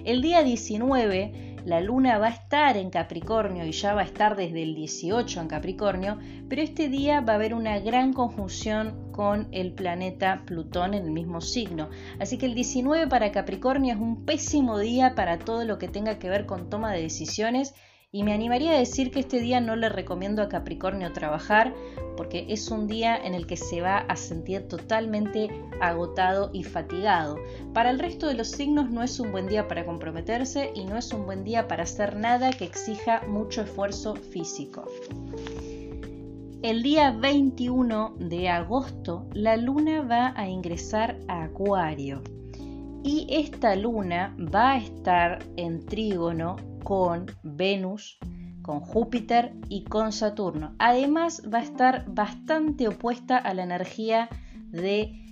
El 0.04 0.22
día 0.22 0.44
19 0.44 1.53
la 1.66 1.80
luna 1.80 2.18
va 2.18 2.28
a 2.28 2.32
estar 2.32 2.76
en 2.76 2.90
Capricornio 2.90 3.66
y 3.66 3.72
ya 3.72 3.94
va 3.94 4.02
a 4.02 4.06
estar 4.06 4.36
desde 4.36 4.64
el 4.64 4.76
18 4.76 5.42
en 5.42 5.48
Capricornio, 5.48 6.20
pero 6.50 6.62
este 6.62 6.90
día 6.90 7.22
va 7.22 7.34
a 7.34 7.36
haber 7.36 7.54
una 7.54 7.80
gran 7.80 8.12
conjunción 8.14 9.12
con 9.12 9.48
el 9.52 9.72
planeta 9.74 10.44
Plutón 10.46 10.94
en 10.94 11.06
el 11.06 11.12
mismo 11.12 11.40
signo. 11.40 11.90
Así 12.20 12.38
que 12.38 12.48
el 12.48 12.56
19 12.56 13.08
para 13.08 13.32
Capricornio 13.32 13.94
es 13.94 14.00
un 14.00 14.26
pésimo 14.26 14.78
día 14.78 15.16
para 15.16 15.40
todo 15.40 15.64
lo 15.64 15.78
que 15.78 15.88
tenga 15.88 16.20
que 16.20 16.30
ver 16.30 16.46
con 16.46 16.70
toma 16.70 16.92
de 16.92 17.02
decisiones 17.02 17.74
y 18.16 18.22
me 18.22 18.32
animaría 18.32 18.74
a 18.74 18.78
decir 18.78 19.10
que 19.10 19.22
este 19.22 19.40
día 19.40 19.60
no 19.60 19.76
le 19.76 19.90
recomiendo 19.90 20.44
a 20.44 20.48
Capricornio 20.48 21.12
trabajar 21.14 21.74
porque 22.16 22.46
es 22.48 22.70
un 22.70 22.86
día 22.86 23.18
en 23.18 23.34
el 23.34 23.48
que 23.48 23.58
se 23.58 23.82
va 23.82 23.98
a 23.98 24.16
sentir 24.16 24.68
totalmente 24.68 25.50
agotado 25.82 26.52
y 26.54 26.64
fatigado. 26.64 27.38
Para 27.74 27.90
el 27.90 27.98
resto 27.98 28.28
de 28.28 28.36
los 28.36 28.52
signos 28.52 28.92
no 28.92 29.02
es 29.02 29.20
un 29.20 29.32
buen 29.32 29.48
día 29.48 29.68
para 29.68 29.84
comprometerse 29.84 30.72
y 30.76 30.86
no 30.86 30.96
es 30.96 31.12
un 31.12 31.26
buen 31.26 31.44
día 31.44 31.68
para 31.68 31.84
hacer 31.84 32.16
nada 32.16 32.52
que 32.52 32.66
exija 32.66 33.24
mucho 33.28 33.64
esfuerzo 33.64 34.16
físico. 34.16 34.86
El 36.62 36.84
día 36.84 37.10
21 37.10 38.14
de 38.20 38.48
agosto 38.48 39.26
la 39.34 39.58
luna 39.58 40.04
va 40.04 40.34
a 40.36 40.48
ingresar 40.48 41.18
a 41.28 41.46
Acuario 41.46 42.22
y 43.04 43.28
esta 43.30 43.76
luna 43.76 44.36
va 44.54 44.72
a 44.72 44.78
estar 44.78 45.40
en 45.58 45.86
trígono 45.86 46.56
con 46.84 47.26
Venus, 47.44 48.18
con 48.62 48.80
Júpiter 48.80 49.54
y 49.70 49.84
con 49.84 50.12
Saturno. 50.12 50.74
Además 50.80 51.44
va 51.54 51.60
a 51.60 51.64
estar 51.64 52.06
bastante 52.08 52.88
opuesta 52.88 53.38
a 53.38 53.54
la 53.54 53.64
energía 53.64 54.30
de 54.70 55.23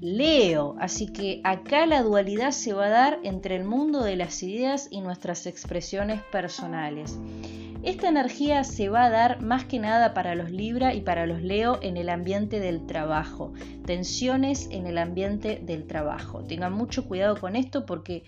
Leo, 0.00 0.76
así 0.78 1.06
que 1.06 1.40
acá 1.42 1.86
la 1.86 2.02
dualidad 2.02 2.50
se 2.50 2.74
va 2.74 2.86
a 2.86 2.90
dar 2.90 3.18
entre 3.22 3.56
el 3.56 3.64
mundo 3.64 4.02
de 4.02 4.16
las 4.16 4.42
ideas 4.42 4.88
y 4.90 5.00
nuestras 5.00 5.46
expresiones 5.46 6.20
personales. 6.30 7.18
Esta 7.82 8.08
energía 8.08 8.64
se 8.64 8.88
va 8.88 9.04
a 9.04 9.10
dar 9.10 9.42
más 9.42 9.64
que 9.64 9.78
nada 9.78 10.12
para 10.12 10.34
los 10.34 10.50
Libra 10.50 10.92
y 10.92 11.02
para 11.02 11.24
los 11.24 11.40
Leo 11.40 11.78
en 11.82 11.96
el 11.96 12.08
ambiente 12.08 12.58
del 12.58 12.84
trabajo. 12.86 13.52
Tensiones 13.86 14.68
en 14.70 14.86
el 14.86 14.98
ambiente 14.98 15.62
del 15.64 15.86
trabajo. 15.86 16.42
Tengan 16.44 16.72
mucho 16.72 17.06
cuidado 17.06 17.38
con 17.40 17.54
esto 17.54 17.86
porque 17.86 18.24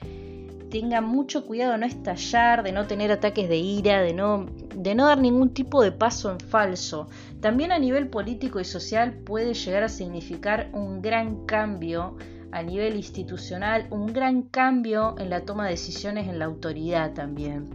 tenga 0.71 1.01
mucho 1.01 1.45
cuidado 1.45 1.73
de 1.73 1.79
no 1.79 1.87
estallar, 1.87 2.63
de 2.63 2.73
no 2.73 2.87
tener 2.87 3.11
ataques 3.11 3.49
de 3.49 3.57
ira, 3.57 4.03
de 4.03 4.13
no, 4.13 4.47
de 4.75 4.95
no 4.95 5.07
dar 5.07 5.21
ningún 5.21 5.55
tipo 5.55 5.83
de 5.83 5.93
paso 5.93 6.31
en 6.31 6.41
falso. 6.41 7.09
También 7.41 7.73
a 7.73 7.79
nivel 7.79 8.09
político 8.09 8.61
y 8.61 8.65
social 8.65 9.15
puede 9.15 9.55
llegar 9.55 9.83
a 9.83 9.89
significar 9.89 10.71
un 10.73 11.01
gran 11.03 11.47
cambio 11.47 12.17
a 12.51 12.63
nivel 12.63 12.97
institucional, 12.97 13.87
un 13.91 14.07
gran 14.07 14.43
cambio 14.43 15.15
en 15.19 15.31
la 15.31 15.45
toma 15.45 15.65
de 15.65 15.73
decisiones 15.73 16.29
en 16.29 16.39
la 16.39 16.47
autoridad 16.47 17.13
también. 17.13 17.69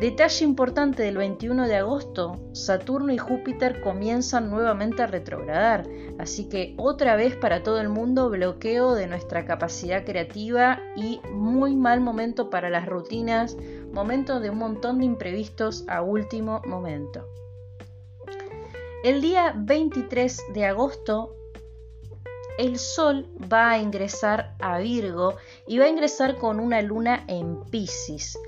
Detalle 0.00 0.46
importante 0.46 1.02
del 1.02 1.18
21 1.18 1.68
de 1.68 1.76
agosto, 1.76 2.40
Saturno 2.54 3.12
y 3.12 3.18
Júpiter 3.18 3.82
comienzan 3.82 4.48
nuevamente 4.48 5.02
a 5.02 5.06
retrogradar, 5.06 5.86
así 6.18 6.48
que 6.48 6.74
otra 6.78 7.16
vez 7.16 7.36
para 7.36 7.62
todo 7.62 7.82
el 7.82 7.90
mundo 7.90 8.30
bloqueo 8.30 8.94
de 8.94 9.06
nuestra 9.06 9.44
capacidad 9.44 10.06
creativa 10.06 10.80
y 10.96 11.20
muy 11.30 11.76
mal 11.76 12.00
momento 12.00 12.48
para 12.48 12.70
las 12.70 12.86
rutinas, 12.86 13.58
momento 13.92 14.40
de 14.40 14.48
un 14.48 14.56
montón 14.56 15.00
de 15.00 15.04
imprevistos 15.04 15.84
a 15.86 16.00
último 16.00 16.62
momento. 16.64 17.26
El 19.04 19.20
día 19.20 19.52
23 19.54 20.54
de 20.54 20.64
agosto 20.64 21.36
el 22.58 22.78
Sol 22.78 23.26
va 23.52 23.70
a 23.72 23.78
ingresar 23.78 24.54
a 24.60 24.78
Virgo 24.78 25.36
y 25.66 25.76
va 25.76 25.84
a 25.84 25.88
ingresar 25.88 26.36
con 26.36 26.58
una 26.58 26.80
luna 26.80 27.24
en 27.28 27.60
Pisces. 27.70 28.38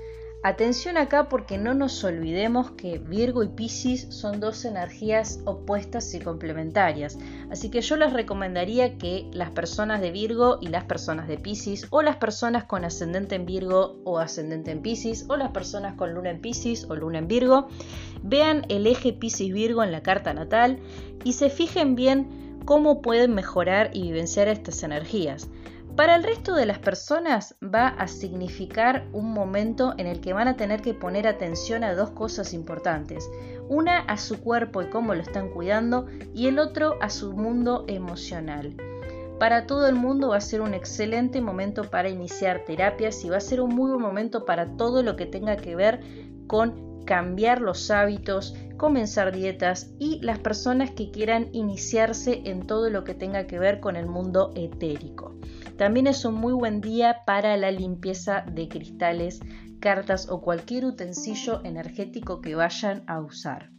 Atención 0.45 0.97
acá 0.97 1.29
porque 1.29 1.57
no 1.57 1.73
nos 1.73 2.03
olvidemos 2.03 2.71
que 2.71 2.99
Virgo 2.99 3.43
y 3.43 3.47
Piscis 3.47 4.07
son 4.09 4.41
dos 4.41 4.65
energías 4.65 5.39
opuestas 5.45 6.13
y 6.13 6.19
complementarias. 6.19 7.17
Así 7.49 7.69
que 7.69 7.79
yo 7.79 7.95
les 7.95 8.11
recomendaría 8.11 8.97
que 8.97 9.25
las 9.31 9.51
personas 9.51 10.01
de 10.01 10.11
Virgo 10.11 10.57
y 10.59 10.67
las 10.67 10.83
personas 10.83 11.29
de 11.29 11.37
Piscis, 11.37 11.87
o 11.91 12.01
las 12.01 12.17
personas 12.17 12.65
con 12.65 12.83
ascendente 12.83 13.35
en 13.35 13.45
Virgo 13.45 14.01
o 14.03 14.19
ascendente 14.19 14.71
en 14.71 14.81
Piscis, 14.81 15.23
o 15.29 15.37
las 15.37 15.51
personas 15.51 15.95
con 15.95 16.13
luna 16.13 16.31
en 16.31 16.41
Piscis 16.41 16.83
o 16.89 16.95
luna 16.97 17.19
en 17.19 17.29
Virgo, 17.29 17.69
vean 18.21 18.65
el 18.67 18.85
eje 18.85 19.13
Piscis-Virgo 19.13 19.81
en 19.81 19.93
la 19.93 20.03
carta 20.03 20.33
natal 20.33 20.77
y 21.23 21.33
se 21.33 21.49
fijen 21.49 21.95
bien 21.95 22.59
cómo 22.65 23.01
pueden 23.01 23.33
mejorar 23.33 23.91
y 23.93 24.01
vivenciar 24.01 24.49
estas 24.49 24.83
energías. 24.83 25.47
Para 25.95 26.15
el 26.15 26.23
resto 26.23 26.55
de 26.55 26.65
las 26.65 26.79
personas 26.79 27.55
va 27.63 27.89
a 27.89 28.07
significar 28.07 29.05
un 29.13 29.31
momento 29.31 29.93
en 29.99 30.07
el 30.07 30.21
que 30.21 30.33
van 30.33 30.47
a 30.47 30.55
tener 30.55 30.81
que 30.81 30.95
poner 30.95 31.27
atención 31.27 31.83
a 31.83 31.93
dos 31.93 32.09
cosas 32.09 32.55
importantes. 32.55 33.29
Una 33.69 33.99
a 33.99 34.17
su 34.17 34.41
cuerpo 34.41 34.81
y 34.81 34.89
cómo 34.89 35.13
lo 35.13 35.21
están 35.21 35.49
cuidando 35.49 36.07
y 36.33 36.47
el 36.47 36.57
otro 36.57 36.95
a 36.99 37.11
su 37.11 37.33
mundo 37.33 37.85
emocional. 37.87 38.75
Para 39.39 39.67
todo 39.67 39.87
el 39.87 39.93
mundo 39.93 40.29
va 40.29 40.37
a 40.37 40.41
ser 40.41 40.61
un 40.61 40.73
excelente 40.73 41.41
momento 41.41 41.83
para 41.83 42.09
iniciar 42.09 42.63
terapias 42.65 43.23
y 43.23 43.29
va 43.29 43.37
a 43.37 43.41
ser 43.41 43.61
un 43.61 43.75
muy 43.75 43.91
buen 43.91 44.01
momento 44.01 44.45
para 44.45 44.75
todo 44.75 45.03
lo 45.03 45.15
que 45.15 45.27
tenga 45.27 45.57
que 45.57 45.75
ver 45.75 46.01
con 46.47 47.05
cambiar 47.05 47.61
los 47.61 47.91
hábitos, 47.91 48.55
comenzar 48.77 49.31
dietas 49.31 49.91
y 49.99 50.19
las 50.21 50.39
personas 50.39 50.89
que 50.91 51.11
quieran 51.11 51.49
iniciarse 51.51 52.41
en 52.45 52.65
todo 52.65 52.89
lo 52.89 53.03
que 53.03 53.13
tenga 53.13 53.45
que 53.45 53.59
ver 53.59 53.79
con 53.79 53.95
el 53.95 54.07
mundo 54.07 54.51
etérico. 54.55 55.35
También 55.77 56.07
es 56.07 56.23
un 56.25 56.35
muy 56.35 56.53
buen 56.53 56.81
día 56.81 57.17
para 57.25 57.57
la 57.57 57.71
limpieza 57.71 58.41
de 58.41 58.67
cristales, 58.67 59.39
cartas 59.79 60.29
o 60.29 60.41
cualquier 60.41 60.85
utensilio 60.85 61.61
energético 61.63 62.41
que 62.41 62.55
vayan 62.55 63.03
a 63.07 63.19
usar. 63.19 63.69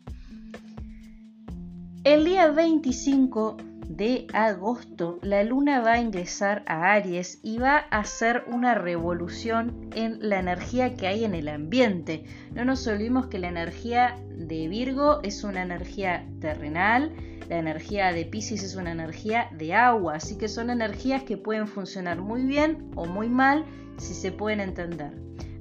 El 2.05 2.25
día 2.25 2.51
25 2.51 3.57
de 3.89 4.27
agosto 4.33 5.19
la 5.23 5.43
luna 5.43 5.81
va 5.81 5.93
a 5.93 6.01
ingresar 6.01 6.63
a 6.67 6.93
Aries 6.93 7.39
y 7.43 7.59
va 7.59 7.87
a 7.91 8.01
hacer 8.01 8.45
una 8.47 8.75
revolución 8.75 9.91
en 9.95 10.19
la 10.29 10.41
energía 10.41 10.95
que 10.95 11.07
hay 11.07 11.25
en 11.25 11.35
el 11.35 11.49
ambiente. 11.49 12.25
No 12.55 12.65
nos 12.65 12.87
olvidemos 12.87 13.27
que 13.27 13.39
la 13.39 13.49
energía 13.49 14.17
de 14.37 14.69
Virgo 14.69 15.21
es 15.23 15.45
una 15.45 15.63
energía 15.63 16.27
terrenal, 16.41 17.13
la 17.49 17.59
energía 17.59 18.13
de 18.13 18.25
Pisces 18.25 18.63
es 18.63 18.75
una 18.75 18.93
energía 18.93 19.49
de 19.53 19.75
agua, 19.75 20.17
así 20.17 20.37
que 20.37 20.49
son 20.49 20.71
energías 20.71 21.23
que 21.25 21.37
pueden 21.37 21.69
funcionar 21.69 22.21
muy 22.21 22.45
bien 22.45 22.91
o 22.95 23.05
muy 23.05 23.29
mal 23.29 23.65
si 23.99 24.15
se 24.15 24.33
pueden 24.33 24.61
entender. 24.61 25.13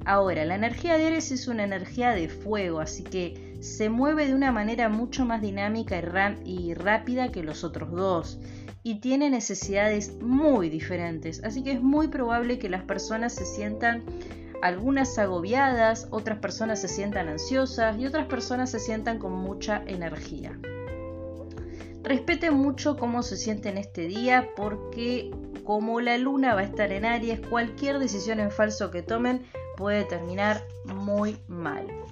Ahora, 0.06 0.46
la 0.46 0.56
energía 0.56 0.98
de 0.98 1.08
Aries 1.08 1.32
es 1.32 1.48
una 1.48 1.63
energía 1.63 2.12
de 2.12 2.27
fuego, 2.27 2.80
así 2.80 3.03
que 3.03 3.52
se 3.63 3.88
mueve 3.88 4.27
de 4.27 4.36
una 4.36 4.51
manera 4.51 4.89
mucho 4.89 5.24
más 5.24 5.41
dinámica 5.41 5.98
y, 6.43 6.74
rápida 6.74 7.32
que 7.32 7.43
los 7.43 7.63
otros 7.63 7.91
dos 7.91 8.38
y 8.84 9.00
tiene 9.00 9.29
necesidades 9.29 10.17
muy 10.22 10.70
diferentes, 10.70 11.41
así 11.46 11.63
que 11.63 11.72
es 11.72 11.82
muy 11.82 12.10
probable 12.10 12.60
que 12.60 12.67
las 12.67 12.84
personas 12.84 13.34
se 13.34 13.46
sientan 13.46 14.03
algunas 14.62 15.17
agobiadas, 15.17 16.10
otras 16.12 16.39
personas 16.39 16.82
se 16.82 16.89
sientan 16.89 17.29
ansiosas 17.29 17.98
y 17.98 18.05
otras 18.05 18.27
personas 18.27 18.70
se 18.70 18.82
sientan 18.82 19.17
con 19.17 19.32
mucha 19.32 19.82
energía. 19.88 20.60
Respeten 22.03 22.55
mucho 22.55 22.98
cómo 22.98 23.24
se 23.24 23.38
sienten 23.38 23.77
este 23.77 24.08
día 24.08 24.50
porque 24.58 25.32
como 25.63 26.01
la 26.01 26.17
luna 26.17 26.53
va 26.53 26.62
a 26.62 26.65
estar 26.65 26.91
en 26.91 27.05
Aries, 27.05 27.39
cualquier 27.39 28.00
decisión 28.00 28.41
en 28.41 28.51
falso 28.51 28.91
que 28.91 29.03
tomen 29.03 29.46
puede 29.77 30.03
terminar 30.03 30.65
muy 30.84 31.38
mal. 31.48 32.02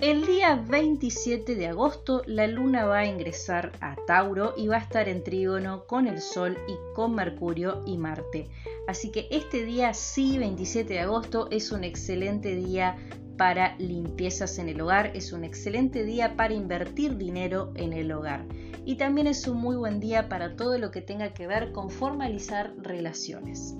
El 0.00 0.26
día 0.26 0.56
27 0.56 1.54
de 1.54 1.68
agosto 1.68 2.22
la 2.26 2.46
luna 2.46 2.84
va 2.84 2.98
a 2.98 3.06
ingresar 3.06 3.72
a 3.80 3.96
Tauro 4.06 4.52
y 4.54 4.66
va 4.66 4.76
a 4.76 4.80
estar 4.80 5.08
en 5.08 5.24
trígono 5.24 5.86
con 5.86 6.06
el 6.06 6.20
Sol 6.20 6.58
y 6.68 6.74
con 6.94 7.14
Mercurio 7.14 7.82
y 7.86 7.96
Marte. 7.96 8.50
Así 8.86 9.10
que 9.10 9.26
este 9.30 9.64
día 9.64 9.94
sí, 9.94 10.36
27 10.36 10.92
de 10.92 11.00
agosto, 11.00 11.48
es 11.50 11.72
un 11.72 11.82
excelente 11.82 12.54
día 12.54 12.98
para 13.38 13.74
limpiezas 13.78 14.58
en 14.58 14.68
el 14.68 14.82
hogar, 14.82 15.12
es 15.14 15.32
un 15.32 15.44
excelente 15.44 16.04
día 16.04 16.36
para 16.36 16.52
invertir 16.52 17.16
dinero 17.16 17.72
en 17.74 17.94
el 17.94 18.12
hogar 18.12 18.44
y 18.84 18.96
también 18.96 19.26
es 19.26 19.48
un 19.48 19.56
muy 19.56 19.76
buen 19.76 19.98
día 19.98 20.28
para 20.28 20.56
todo 20.56 20.76
lo 20.76 20.90
que 20.90 21.00
tenga 21.00 21.32
que 21.32 21.46
ver 21.46 21.72
con 21.72 21.88
formalizar 21.88 22.74
relaciones. 22.76 23.74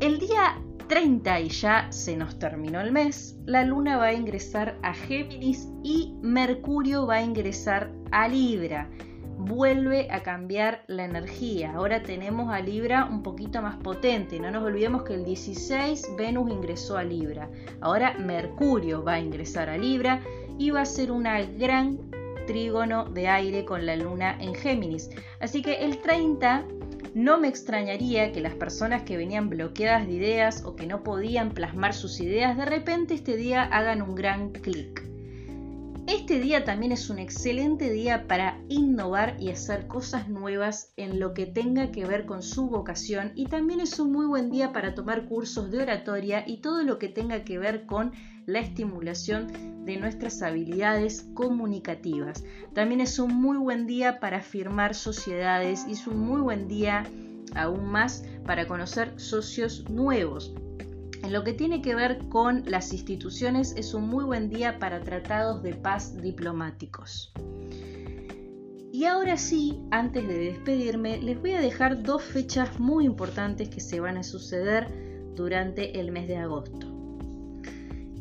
El 0.00 0.18
día 0.18 0.60
30 0.92 1.40
y 1.40 1.48
ya 1.48 1.86
se 1.90 2.18
nos 2.18 2.38
terminó 2.38 2.78
el 2.82 2.92
mes, 2.92 3.38
la 3.46 3.64
luna 3.64 3.96
va 3.96 4.08
a 4.08 4.12
ingresar 4.12 4.76
a 4.82 4.92
Géminis 4.92 5.66
y 5.82 6.12
Mercurio 6.20 7.06
va 7.06 7.14
a 7.14 7.22
ingresar 7.22 7.90
a 8.10 8.28
Libra 8.28 8.90
vuelve 9.38 10.08
a 10.10 10.22
cambiar 10.22 10.84
la 10.88 11.06
energía. 11.06 11.72
Ahora 11.72 12.02
tenemos 12.02 12.52
a 12.52 12.60
Libra 12.60 13.06
un 13.06 13.22
poquito 13.22 13.62
más 13.62 13.76
potente. 13.76 14.38
No 14.38 14.50
nos 14.50 14.64
olvidemos 14.64 15.04
que 15.04 15.14
el 15.14 15.24
16 15.24 16.08
Venus 16.18 16.50
ingresó 16.50 16.98
a 16.98 17.04
Libra. 17.04 17.48
Ahora 17.80 18.14
Mercurio 18.18 19.02
va 19.02 19.14
a 19.14 19.20
ingresar 19.20 19.70
a 19.70 19.78
Libra 19.78 20.20
y 20.58 20.72
va 20.72 20.82
a 20.82 20.86
ser 20.86 21.10
una 21.10 21.40
gran 21.40 21.98
trígono 22.46 23.06
de 23.06 23.28
aire 23.28 23.64
con 23.64 23.86
la 23.86 23.96
luna 23.96 24.36
en 24.40 24.54
Géminis. 24.54 25.08
Así 25.40 25.62
que 25.62 25.86
el 25.86 25.98
30 25.98 26.66
no 27.14 27.38
me 27.38 27.48
extrañaría 27.48 28.32
que 28.32 28.40
las 28.40 28.54
personas 28.54 29.02
que 29.02 29.16
venían 29.16 29.48
bloqueadas 29.48 30.06
de 30.06 30.14
ideas 30.14 30.64
o 30.64 30.76
que 30.76 30.86
no 30.86 31.02
podían 31.02 31.50
plasmar 31.50 31.94
sus 31.94 32.20
ideas 32.20 32.56
de 32.56 32.64
repente 32.64 33.14
este 33.14 33.36
día 33.36 33.62
hagan 33.62 34.02
un 34.02 34.14
gran 34.14 34.50
clic. 34.52 35.11
Este 36.08 36.40
día 36.40 36.64
también 36.64 36.90
es 36.90 37.10
un 37.10 37.20
excelente 37.20 37.90
día 37.90 38.26
para 38.26 38.58
innovar 38.68 39.36
y 39.38 39.50
hacer 39.50 39.86
cosas 39.86 40.28
nuevas 40.28 40.92
en 40.96 41.20
lo 41.20 41.32
que 41.32 41.46
tenga 41.46 41.92
que 41.92 42.04
ver 42.04 42.26
con 42.26 42.42
su 42.42 42.68
vocación 42.68 43.32
y 43.36 43.46
también 43.46 43.80
es 43.80 44.00
un 44.00 44.10
muy 44.10 44.26
buen 44.26 44.50
día 44.50 44.72
para 44.72 44.94
tomar 44.94 45.26
cursos 45.26 45.70
de 45.70 45.82
oratoria 45.82 46.42
y 46.46 46.60
todo 46.60 46.82
lo 46.82 46.98
que 46.98 47.08
tenga 47.08 47.44
que 47.44 47.58
ver 47.58 47.86
con 47.86 48.12
la 48.46 48.58
estimulación 48.58 49.84
de 49.84 49.96
nuestras 49.96 50.42
habilidades 50.42 51.28
comunicativas. 51.34 52.44
También 52.74 53.00
es 53.00 53.20
un 53.20 53.34
muy 53.34 53.56
buen 53.56 53.86
día 53.86 54.18
para 54.18 54.40
firmar 54.40 54.94
sociedades 54.94 55.86
y 55.88 55.92
es 55.92 56.06
un 56.08 56.18
muy 56.18 56.40
buen 56.40 56.66
día 56.66 57.04
aún 57.54 57.86
más 57.86 58.24
para 58.44 58.66
conocer 58.66 59.12
socios 59.20 59.88
nuevos. 59.88 60.52
En 61.22 61.32
lo 61.32 61.44
que 61.44 61.52
tiene 61.52 61.82
que 61.82 61.94
ver 61.94 62.18
con 62.28 62.64
las 62.66 62.92
instituciones 62.92 63.74
es 63.76 63.94
un 63.94 64.08
muy 64.08 64.24
buen 64.24 64.48
día 64.48 64.78
para 64.80 65.00
tratados 65.00 65.62
de 65.62 65.74
paz 65.74 66.20
diplomáticos. 66.20 67.32
Y 68.92 69.04
ahora 69.04 69.36
sí, 69.36 69.80
antes 69.90 70.26
de 70.26 70.36
despedirme, 70.36 71.22
les 71.22 71.40
voy 71.40 71.52
a 71.52 71.60
dejar 71.60 72.02
dos 72.02 72.22
fechas 72.22 72.78
muy 72.78 73.06
importantes 73.06 73.68
que 73.68 73.80
se 73.80 74.00
van 74.00 74.16
a 74.16 74.22
suceder 74.22 74.88
durante 75.34 75.98
el 76.00 76.12
mes 76.12 76.28
de 76.28 76.36
agosto. 76.36 76.88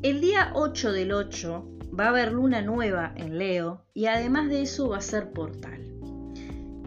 El 0.01 0.21
día 0.21 0.51
8 0.53 0.93
del 0.93 1.11
8 1.11 1.67
va 1.99 2.05
a 2.05 2.09
haber 2.09 2.31
luna 2.31 2.61
nueva 2.61 3.13
en 3.17 3.37
Leo 3.37 3.83
y 3.93 4.05
además 4.05 4.47
de 4.49 4.61
eso 4.61 4.89
va 4.89 4.97
a 4.97 5.01
ser 5.01 5.31
portal. 5.31 5.85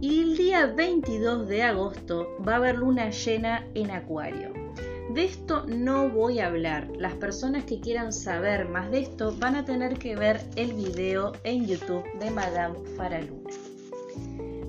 Y 0.01 0.23
el 0.23 0.37
día 0.37 0.67
22 0.67 1.49
de 1.49 1.63
agosto 1.63 2.29
va 2.47 2.55
a 2.55 2.57
haber 2.57 2.77
luna 2.77 3.11
llena 3.11 3.67
en 3.75 3.91
Acuario. 3.91 4.64
De 5.11 5.25
esto 5.25 5.65
no 5.67 6.09
voy 6.09 6.39
a 6.41 6.47
hablar. 6.47 6.89
Las 6.97 7.15
personas 7.15 7.65
que 7.65 7.81
quieran 7.81 8.13
saber 8.13 8.69
más 8.69 8.91
de 8.91 9.01
esto 9.01 9.35
van 9.39 9.55
a 9.55 9.65
tener 9.65 9.99
que 9.99 10.17
ver 10.17 10.41
el 10.57 10.73
video 10.73 11.33
en 11.45 11.67
YouTube 11.67 12.05
de 12.19 12.31
Madame 12.31 12.79
Faraluna. 12.97 13.51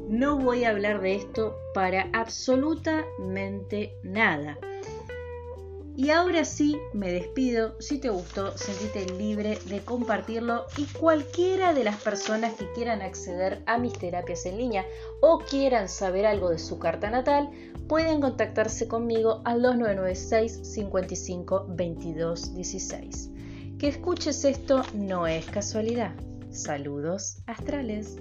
No 0.09 0.37
voy 0.37 0.65
a 0.65 0.69
hablar 0.69 1.01
de 1.01 1.15
esto 1.15 1.55
para 1.73 2.09
absolutamente 2.13 3.97
nada. 4.03 4.57
Y 5.97 6.09
ahora 6.09 6.43
sí, 6.43 6.77
me 6.93 7.11
despido. 7.11 7.79
Si 7.79 7.99
te 7.99 8.09
gustó, 8.09 8.57
sentite 8.57 9.05
libre 9.13 9.57
de 9.65 9.79
compartirlo 9.79 10.65
y 10.77 10.85
cualquiera 10.85 11.73
de 11.73 11.85
las 11.85 11.95
personas 12.01 12.55
que 12.55 12.69
quieran 12.73 13.01
acceder 13.01 13.63
a 13.65 13.77
mis 13.77 13.93
terapias 13.93 14.45
en 14.45 14.57
línea 14.57 14.85
o 15.21 15.39
quieran 15.39 15.87
saber 15.87 16.25
algo 16.25 16.49
de 16.49 16.59
su 16.59 16.79
carta 16.79 17.09
natal, 17.09 17.49
pueden 17.87 18.19
contactarse 18.19 18.89
conmigo 18.89 19.41
al 19.45 19.61
2996 19.61 20.67
55 20.67 21.65
22 21.69 22.53
16. 22.53 23.29
Que 23.79 23.87
escuches 23.87 24.43
esto 24.43 24.81
no 24.93 25.27
es 25.27 25.45
casualidad. 25.45 26.13
Saludos 26.49 27.37
astrales. 27.45 28.17